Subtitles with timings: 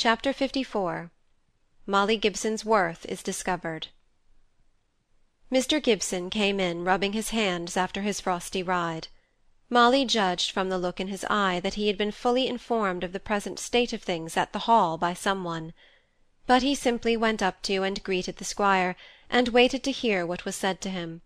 [0.00, 1.10] Chapter LIV
[1.84, 3.88] Molly Gibson's worth is discovered
[5.50, 5.82] Mr.
[5.82, 9.08] Gibson came in rubbing his hands after his frosty ride.
[9.68, 13.12] Molly judged from the look in his eye that he had been fully informed of
[13.12, 15.72] the present state of things at the Hall by some one.
[16.46, 18.94] But he simply went up to and greeted the squire,
[19.28, 21.22] and waited to hear what was said to him.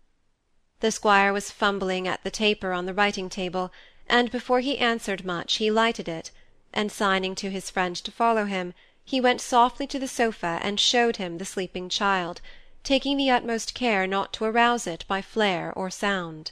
[0.79, 3.71] The squire was fumbling at the taper on the writing table,
[4.07, 6.31] and before he answered much he lighted it,
[6.73, 8.73] and signing to his friend to follow him,
[9.03, 12.41] he went softly to the sofa and showed him the sleeping child,
[12.83, 16.51] taking the utmost care not to arouse it by flare or sound.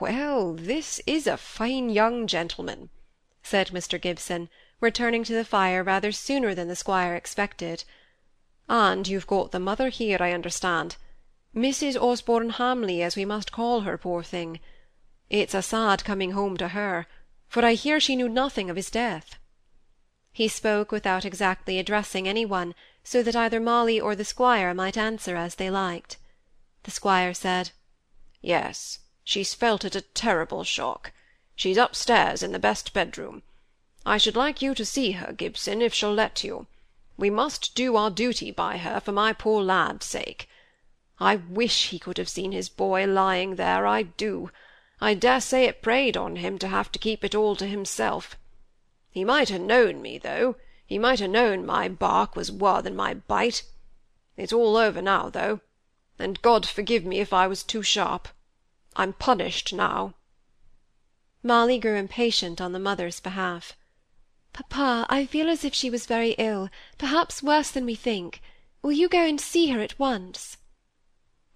[0.00, 2.90] "Well, this is a fine young gentleman,"
[3.42, 4.00] said Mr.
[4.00, 4.48] Gibson,
[4.80, 7.84] returning to the fire rather sooner than the squire expected.
[8.68, 10.96] "And you've got the mother here, I understand.
[11.54, 12.00] Mrs.
[12.00, 14.60] Osborne Hamley, as we must call her, poor thing.
[15.28, 17.06] It's a sad coming home to her,
[17.50, 19.36] for I hear she knew nothing of his death."
[20.32, 24.96] He spoke without exactly addressing any one, so that either Molly or the squire might
[24.96, 26.16] answer as they liked.
[26.84, 27.72] The squire said,
[28.40, 31.12] "Yes, she's felt it a terrible shock.
[31.56, 33.42] She's upstairs in the best bedroom.
[34.06, 36.68] I should like you to see her, Gibson, if she'll let you.
[37.18, 40.48] We must do our duty by her for my poor lad's sake.
[41.18, 44.50] I wish he could have seen his boy lying there, I do.
[45.02, 48.36] I dare say it preyed on him to have to keep it all to himself.
[49.10, 52.94] He might ha' known me, though; he might ha' known my bark was waur than
[52.94, 53.62] my bite.
[54.36, 55.60] It's all over now, though,
[56.18, 58.28] and God forgive me if I was too sharp.
[58.94, 60.16] I'm punished now."
[61.42, 63.72] Molly grew impatient on the mother's behalf.
[64.52, 68.42] "Papa, I feel as if she was very ill, perhaps worse than we think.
[68.82, 70.58] Will you go and see her at once?"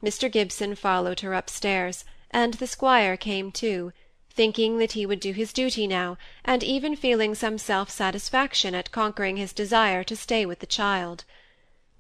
[0.03, 0.33] Mr.
[0.33, 3.93] Gibson followed her upstairs, and the squire came too,
[4.29, 9.37] thinking that he would do his duty now, and even feeling some self-satisfaction at conquering
[9.37, 11.25] his desire to stay with the child.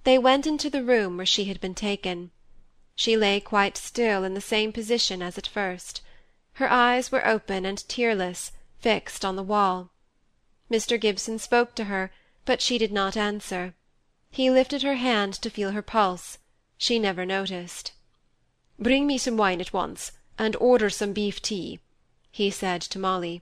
[0.02, 2.32] They went into the room where she had been taken.
[2.96, 6.02] She lay quite still in the same position as at first.
[6.54, 8.50] Her eyes were open and tearless,
[8.80, 9.90] fixed on the wall.
[10.68, 11.00] Mr.
[11.00, 12.10] Gibson spoke to her,
[12.44, 13.74] but she did not answer.
[14.30, 16.38] He lifted her hand to feel her pulse.
[16.76, 17.92] She never noticed.
[18.80, 21.78] "Bring me some wine at once, and order some beef tea,"
[22.32, 23.40] he said to Molly.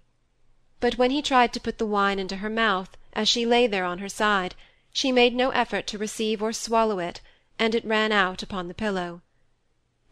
[0.78, 3.86] But when he tried to put the wine into her mouth, as she lay there
[3.86, 4.54] on her side,
[4.92, 7.22] she made no effort to receive or swallow it,
[7.58, 9.22] and it ran out upon the pillow.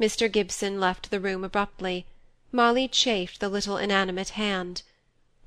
[0.00, 0.32] Mr.
[0.32, 2.06] Gibson left the room abruptly.
[2.50, 4.82] Molly chafed the little inanimate hand.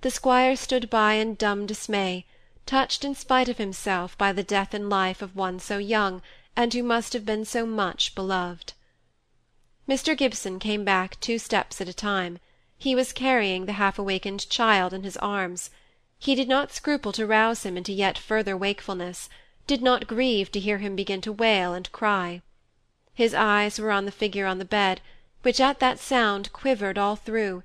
[0.02, 2.28] The squire stood by in dumb dismay,
[2.68, 6.22] touched in spite of himself by the death in life of one so young
[6.56, 8.74] and who must have been so much beloved.
[9.88, 10.18] Mr.
[10.18, 12.40] Gibson came back two steps at a time.
[12.78, 15.70] He was carrying the half awakened child in his arms.
[16.18, 19.30] He did not scruple to rouse him into yet further wakefulness,
[19.68, 22.42] did not grieve to hear him begin to wail and cry.
[23.14, 25.02] His eyes were on the figure on the bed,
[25.42, 27.64] which at that sound quivered all through,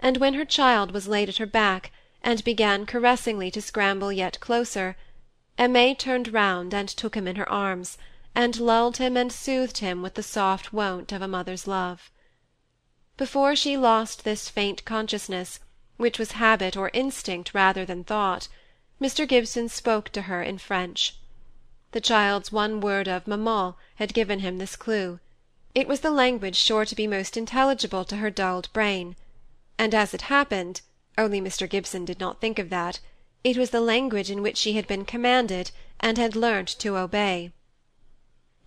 [0.00, 4.40] and when her child was laid at her back, and began caressingly to scramble yet
[4.40, 4.96] closer,
[5.58, 7.98] Aimée turned round and took him in her arms,
[8.34, 12.12] and lulled him and soothed him with the soft wont of a mother's love.
[13.16, 15.58] Before she lost this faint consciousness,
[15.96, 18.46] which was habit or instinct rather than thought,
[19.00, 19.26] Mr.
[19.26, 21.16] Gibson spoke to her in French.
[21.90, 25.18] The child's one word of maman had given him this clue.
[25.74, 29.16] It was the language sure to be most intelligible to her dulled brain;
[29.76, 30.82] and as it happened,
[31.18, 31.68] only Mr.
[31.68, 33.00] Gibson did not think of that,
[33.42, 37.50] it was the language in which she had been commanded and had learnt to obey.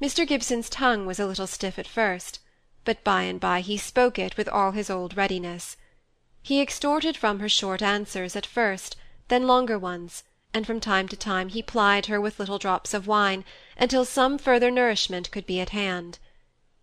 [0.03, 0.27] Mr.
[0.27, 2.39] Gibson's tongue was a little stiff at first,
[2.83, 5.77] but by and by he spoke it with all his old readiness.
[6.41, 8.97] He extorted from her short answers at first,
[9.29, 13.07] then longer ones, and from time to time he plied her with little drops of
[13.07, 13.45] wine,
[13.77, 16.19] until some further nourishment could be at hand.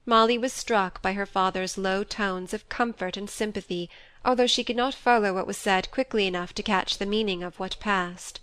[0.07, 3.91] Molly was struck by her father's low tones of comfort and sympathy,
[4.25, 7.61] although she could not follow what was said quickly enough to catch the meaning of
[7.61, 8.41] what passed.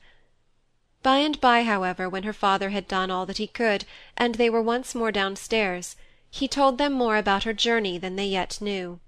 [1.08, 3.86] By and by, however, when her father had done all that he could,
[4.18, 5.96] and they were once more downstairs,
[6.30, 9.00] he told them more about her journey than they yet knew.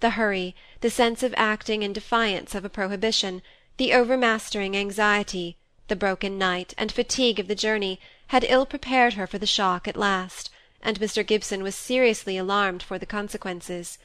[0.00, 3.42] The hurry, the sense of acting in defiance of a prohibition,
[3.76, 5.58] the overmastering anxiety,
[5.88, 9.86] the broken night, and fatigue of the journey, had ill prepared her for the shock
[9.86, 10.48] at last,
[10.80, 11.26] and Mr.
[11.26, 13.98] Gibson was seriously alarmed for the consequences.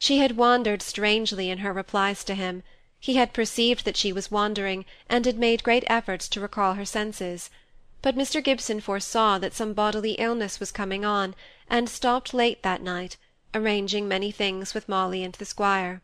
[0.00, 2.64] She had wandered strangely in her replies to him,
[3.04, 6.84] he had perceived that she was wandering, and had made great efforts to recall her
[6.84, 7.50] senses;
[8.00, 8.40] but Mr.
[8.40, 11.34] Gibson foresaw that some bodily illness was coming on,
[11.68, 13.16] and stopped late that night,
[13.54, 16.00] arranging many things with Molly and the squire.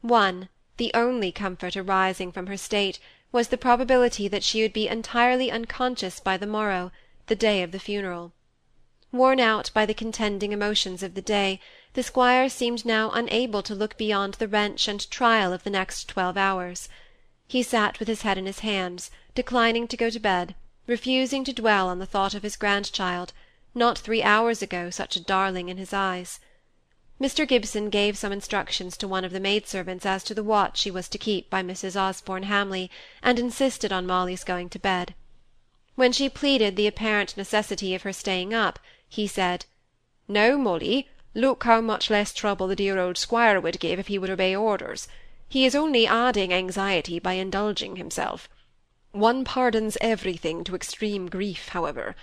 [0.00, 0.48] One,
[0.78, 2.98] the only comfort arising from her state,
[3.30, 6.90] was the probability that she would be entirely unconscious by the morrow,
[7.26, 8.32] the day of the funeral.
[9.14, 11.60] Worn out by the contending emotions of the day,
[11.92, 16.08] the squire seemed now unable to look beyond the wrench and trial of the next
[16.08, 16.88] twelve hours.
[17.46, 20.56] He sat with his head in his hands, declining to go to bed,
[20.88, 23.32] refusing to dwell on the thought of his grandchild,
[23.72, 26.40] not three hours ago such a darling in his eyes.
[27.20, 27.46] Mr.
[27.46, 31.08] Gibson gave some instructions to one of the maid-servants as to the watch she was
[31.10, 31.94] to keep by Mrs.
[31.94, 32.90] Osborne Hamley,
[33.22, 35.14] and insisted on Molly's going to bed.
[35.94, 38.80] When she pleaded the apparent necessity of her staying up,
[39.14, 39.64] he said,
[40.26, 44.18] "No, Molly, look how much less trouble the dear old squire would give if he
[44.18, 45.06] would obey orders.
[45.48, 48.48] He is only adding anxiety by indulging himself.
[49.12, 52.16] One pardons everything to extreme grief, however;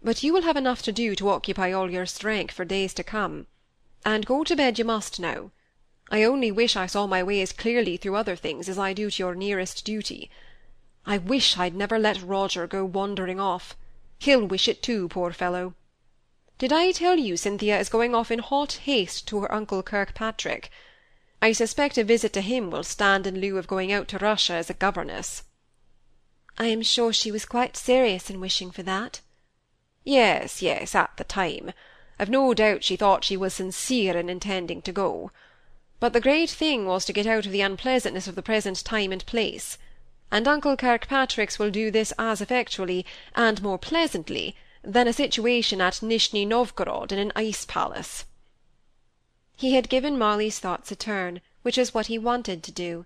[0.00, 3.02] but you will have enough to do to occupy all your strength for days to
[3.02, 3.48] come
[4.04, 5.50] and go to bed you must now.
[6.12, 9.10] I only wish I saw my way as clearly through other things as I do
[9.10, 10.30] to your nearest duty.
[11.04, 13.76] I wish I'd never let Roger go wandering off.
[14.20, 15.74] He'll wish it too, poor fellow.
[16.58, 20.70] Did I tell you Cynthia is going off in hot haste to her uncle Kirkpatrick?
[21.42, 24.54] I suspect a visit to him will stand in lieu of going out to Russia
[24.54, 25.42] as a governess.
[26.56, 29.20] I am sure she was quite serious in wishing for that.
[30.02, 31.72] Yes, yes, at the time.
[32.18, 35.32] I've no doubt she thought she was sincere in intending to go.
[36.00, 39.12] But the great thing was to get out of the unpleasantness of the present time
[39.12, 39.76] and place;
[40.30, 43.04] and Uncle Kirkpatrick's will do this as effectually,
[43.34, 44.56] and more pleasantly,
[44.86, 48.24] than a situation at Nishni Novgorod in an ice palace.
[49.56, 53.04] He had given Molly's thoughts a turn, which was what he wanted to do.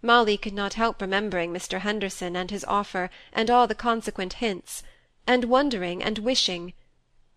[0.00, 1.80] Molly could not help remembering Mr.
[1.80, 4.84] Henderson and his offer and all the consequent hints,
[5.26, 6.72] and wondering and wishing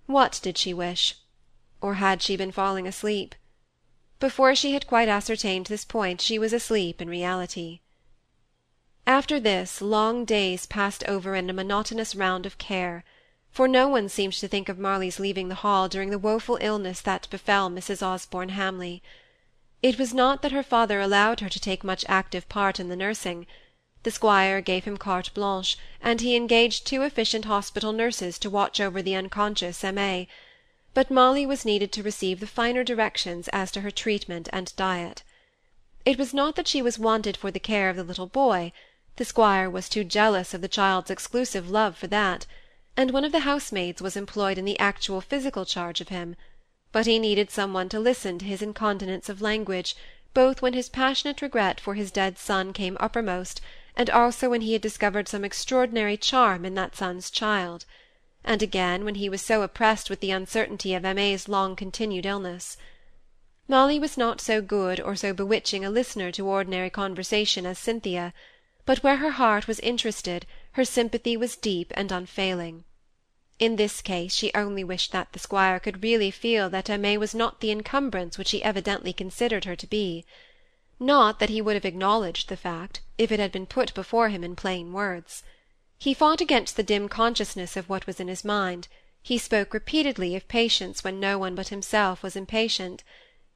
[0.05, 1.15] what did she wish?
[1.81, 3.33] Or had she been falling asleep?
[4.19, 7.79] Before she had quite ascertained this point she was asleep in reality.
[9.07, 13.03] After this, long days passed over in a monotonous round of care,
[13.51, 17.01] for no one seemed to think of Molly's leaving the Hall during the woeful illness
[17.01, 18.01] that befell Mrs.
[18.01, 19.03] Osborne Hamley.
[19.83, 22.95] It was not that her father allowed her to take much active part in the
[22.95, 23.45] nursing.
[24.03, 28.79] The squire gave him carte blanche, and he engaged two efficient hospital nurses to watch
[28.79, 30.27] over the unconscious Aimée;
[30.93, 35.23] but Molly was needed to receive the finer directions as to her treatment and diet.
[36.05, 38.71] It was not that she was wanted for the care of the little boy;
[39.17, 42.45] the squire was too jealous of the child's exclusive love for that,
[42.97, 46.35] and one of the housemaids was employed in the actual physical charge of him;
[46.91, 49.95] but he needed some one to listen to his incontinence of language,
[50.33, 53.61] both when his passionate regret for his dead son came uppermost
[53.95, 57.85] and also when he had discovered some extraordinary charm in that son's child;
[58.43, 62.75] and again when he was so oppressed with the uncertainty of Aimée's long-continued illness.
[63.69, 68.33] Molly was not so good or so bewitching a listener to ordinary conversation as Cynthia,
[68.85, 72.85] but where her heart was interested her sympathy was deep and unfailing.
[73.59, 77.35] In this case she only wished that the squire could really feel that Aimée was
[77.35, 80.25] not the encumbrance which he evidently considered her to be.
[80.97, 84.43] Not that he would have acknowledged the fact, if it had been put before him
[84.45, 85.43] in plain words.
[85.99, 88.87] He fought against the dim consciousness of what was in his mind;
[89.21, 93.03] he spoke repeatedly of patience when no one but himself was impatient.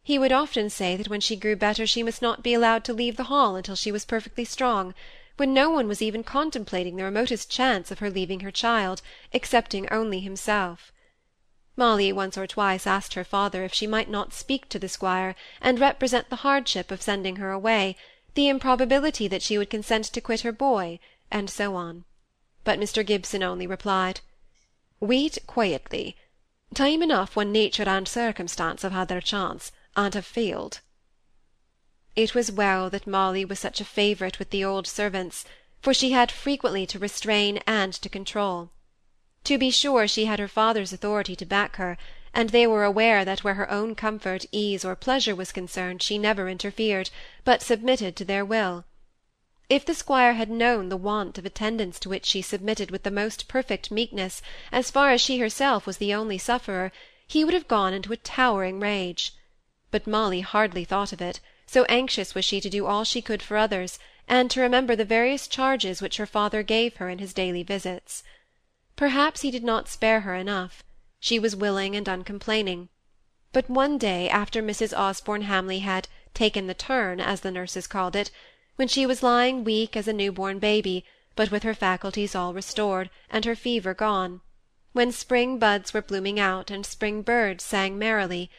[0.03, 2.93] He would often say that when she grew better she must not be allowed to
[2.93, 4.93] leave the Hall until she was perfectly strong,
[5.37, 9.01] when no one was even contemplating the remotest chance of her leaving her child,
[9.33, 10.93] excepting only himself.
[11.75, 15.35] Molly once or twice asked her father if she might not speak to the squire,
[15.59, 17.97] and represent the hardship of sending her away,
[18.33, 20.99] the improbability that she would consent to quit her boy,
[21.29, 22.05] and so on;
[22.63, 23.05] but Mr.
[23.05, 24.21] Gibson only replied,
[25.01, 26.15] "Wait quietly.
[26.73, 30.79] Time enough when nature and circumstance have had their chance, and have failed."
[32.15, 35.43] It was well that Molly was such a favorite with the old servants,
[35.81, 38.69] for she had frequently to restrain and to control.
[39.43, 41.97] To be sure, she had her father's authority to back her,
[42.33, 46.17] and they were aware that where her own comfort, ease, or pleasure was concerned she
[46.17, 47.09] never interfered,
[47.43, 48.85] but submitted to their will.
[49.69, 53.11] If the squire had known the want of attendance to which she submitted with the
[53.11, 54.41] most perfect meekness,
[54.71, 56.91] as far as she herself was the only sufferer,
[57.27, 59.33] he would have gone into a towering rage.
[59.91, 63.41] But Molly hardly thought of it, so anxious was she to do all she could
[63.43, 67.33] for others, and to remember the various charges which her father gave her in his
[67.33, 68.23] daily visits.
[68.95, 70.85] Perhaps he did not spare her enough;
[71.19, 72.87] she was willing and uncomplaining.
[73.51, 74.97] But one day, after Mrs.
[74.97, 78.31] Osborne Hamley had taken the turn, as the nurses called it,
[78.77, 81.03] when she was lying weak as a new-born baby,
[81.35, 84.39] but with her faculties all restored, and her fever gone;
[84.93, 88.49] when spring buds were blooming out, and spring birds sang merrily,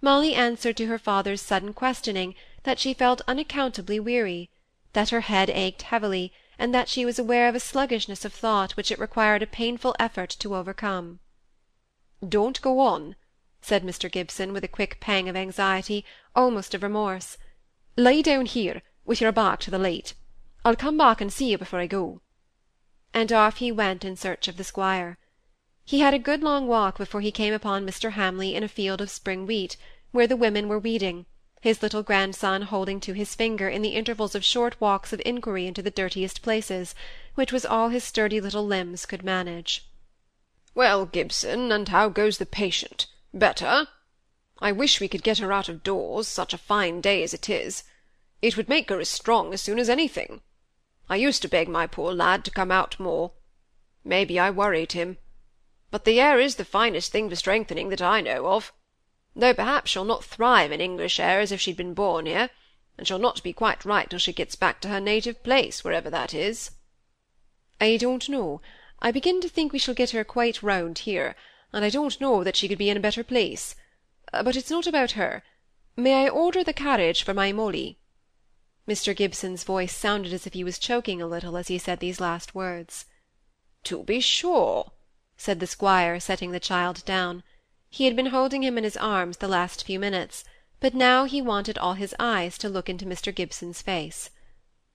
[0.00, 4.50] Molly answered to her father's sudden questioning that she felt unaccountably weary,
[4.92, 8.72] that her head ached heavily and that she was aware of a sluggishness of thought
[8.72, 11.18] which it required a painful effort to overcome.
[12.26, 13.16] Don't go on,
[13.62, 14.12] said Mr.
[14.12, 16.04] Gibson, with a quick pang of anxiety,
[16.36, 17.38] almost of remorse.
[17.96, 20.12] Lie down here, with your back to the light.
[20.64, 22.20] I'll come back and see you before I go.
[23.14, 25.16] And off he went in search of the squire.
[25.84, 28.12] He had a good long walk before he came upon Mr.
[28.12, 29.78] Hamley in a field of spring wheat,
[30.12, 31.24] where the women were weeding,
[31.60, 35.66] his little grandson holding to his finger in the intervals of short walks of inquiry
[35.66, 36.94] into the dirtiest places,
[37.34, 39.86] which was all his sturdy little limbs could manage.
[40.74, 43.06] Well, Gibson, and how goes the patient?
[43.34, 43.88] Better?
[44.58, 47.48] I wish we could get her out of doors, such a fine day as it
[47.50, 47.84] is.
[48.40, 50.40] It would make her as strong as soon as anything.
[51.10, 53.32] I used to beg my poor lad to come out more.
[54.04, 55.18] Maybe I worried him.
[55.90, 58.72] But the air is the finest thing for strengthening that I know of.
[59.36, 62.50] Though perhaps she'll not thrive in English air as if she'd been born here,
[62.98, 66.10] and she'll not be quite right till she gets back to her native place, wherever
[66.10, 66.72] that is.
[67.80, 68.60] I don't know.
[69.00, 71.36] I begin to think we shall get her quite round here,
[71.72, 73.74] and I don't know that she could be in a better place.
[74.32, 75.42] Uh, but it's not about her.
[75.96, 77.98] May I order the carriage for my Molly?
[78.86, 79.14] Mr.
[79.14, 82.54] Gibson's voice sounded as if he was choking a little as he said these last
[82.54, 83.06] words.
[83.84, 84.92] To be sure,
[85.36, 87.42] said the squire, setting the child down.
[87.92, 90.44] He had been holding him in his arms the last few minutes,
[90.78, 93.34] but now he wanted all his eyes to look into Mr.
[93.34, 94.30] Gibson's face.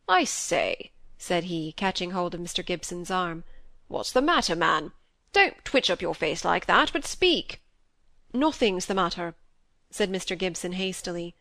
[0.08, 2.66] I say, said he, catching hold of Mr.
[2.66, 3.44] Gibson's arm.
[3.90, 4.94] What's the matter, man?
[5.34, 7.62] Don't twitch up your face like that, but speak.
[8.34, 9.36] Nothing's the matter,
[9.92, 10.38] said Mr.
[10.38, 11.36] Gibson hastily.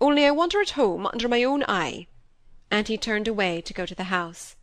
[0.00, 2.06] Only I want her at home under my own eye.
[2.70, 4.54] And he turned away to go to the house.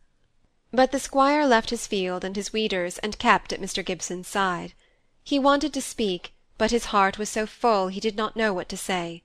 [0.72, 3.84] But the squire left his field and his weeders, and kept at Mr.
[3.84, 4.72] Gibson's side.
[5.30, 8.68] He wanted to speak, but his heart was so full he did not know what
[8.70, 9.22] to say.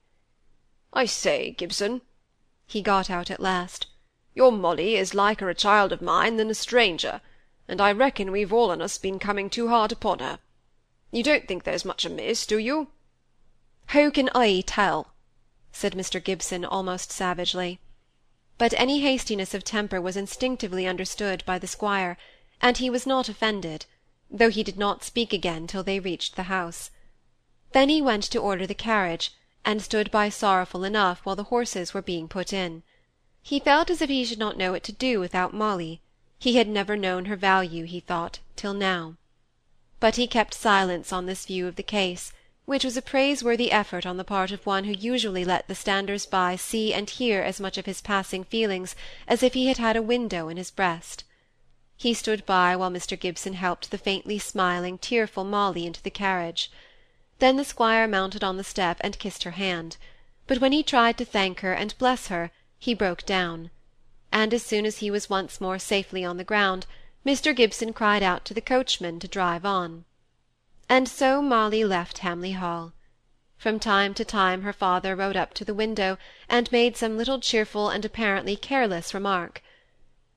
[0.94, 2.02] I say, Gibson,
[2.68, 3.88] he got out at last,
[4.36, 7.22] your Molly is liker a child of mine than a stranger
[7.68, 10.38] and I reckon we've all on us been coming too hard upon her.
[11.10, 12.90] You don't think there's much amiss, do you?
[13.88, 15.16] How can I tell?
[15.72, 16.24] said Mr.
[16.24, 17.80] Gibson almost savagely.
[18.60, 22.16] But any hastiness of temper was instinctively understood by the squire,
[22.62, 23.88] and he was not offended,
[24.32, 26.92] though he did not speak again till they reached the house.
[27.72, 31.94] Then he went to order the carriage, and stood by sorrowful enough while the horses
[31.94, 32.84] were being put in.
[33.42, 36.02] He felt as if he should not know what to do without Molly,
[36.40, 39.16] he had never known her value, he thought, till now.
[40.00, 42.34] But he kept silence on this view of the case,
[42.66, 46.56] which was a praiseworthy effort on the part of one who usually let the standers-by
[46.56, 48.96] see and hear as much of his passing feelings
[49.28, 51.24] as if he had had a window in his breast.
[51.98, 53.20] He stood by while Mr.
[53.20, 56.70] Gibson helped the faintly smiling, tearful Molly into the carriage.
[57.40, 59.98] Then the squire mounted on the step and kissed her hand,
[60.48, 63.70] but when he tried to thank her and bless her, he broke down
[64.36, 66.86] and as soon as he was once more safely on the ground,
[67.26, 67.56] Mr.
[67.56, 70.04] Gibson cried out to the coachman to drive on.
[70.90, 72.92] And so Molly left Hamley Hall.
[73.58, 76.18] From time to time her father rode up to the window,
[76.50, 79.64] and made some little cheerful and apparently careless remark.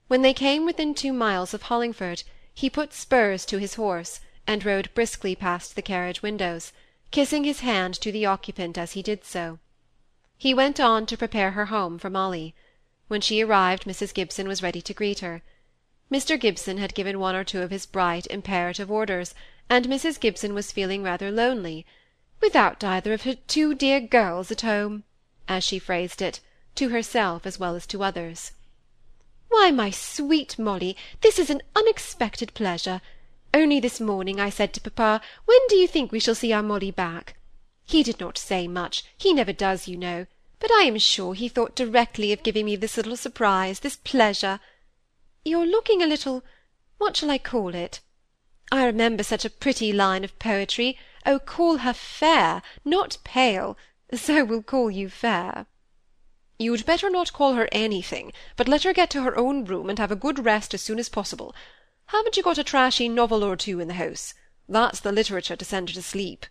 [0.08, 2.24] When they came within two miles of Hollingford,
[2.54, 6.72] he put spurs to his horse, and rode briskly past the carriage windows,
[7.10, 9.58] kissing his hand to the occupant as he did so.
[10.38, 12.54] He went on to prepare her home for Molly.
[13.08, 14.14] When she arrived, Mrs.
[14.14, 15.42] Gibson was ready to greet her.
[16.10, 16.40] Mr.
[16.40, 19.34] Gibson had given one or two of his bright, imperative orders,
[19.68, 20.18] and Mrs.
[20.18, 21.84] Gibson was feeling rather lonely,
[22.40, 25.04] without either of her two dear girls at home,
[25.46, 26.40] as she phrased it,
[26.76, 28.52] to herself as well as to others.
[29.48, 33.00] Why, my sweet Molly, this is an unexpected pleasure.
[33.54, 36.62] Only this morning I said to papa, when do you think we shall see our
[36.62, 37.34] Molly back?
[37.84, 40.26] He did not say much, he never does, you know,
[40.60, 44.60] but I am sure he thought directly of giving me this little surprise, this pleasure.
[45.44, 46.44] You're looking a little
[46.98, 48.00] what shall I call it?
[48.72, 53.78] I remember such a pretty line of poetry, Oh, call her fair, not pale,
[54.12, 55.66] so we'll call you fair.
[56.60, 59.98] You'd better not call her anything, but let her get to her own room and
[59.98, 61.54] have a good rest as soon as possible.
[62.06, 64.34] Haven't you got a trashy novel or two in the house?
[64.68, 66.46] That's the literature to send her to sleep.